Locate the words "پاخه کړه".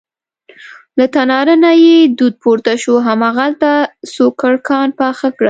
4.99-5.39